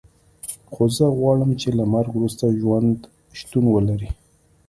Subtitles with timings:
[0.71, 2.97] خو زه غواړم چې له مرګ وروسته ژوند
[3.39, 4.09] شتون ولري